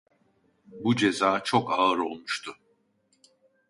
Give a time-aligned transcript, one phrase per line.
[0.65, 2.57] Bu ceza çok ağır olmuştu.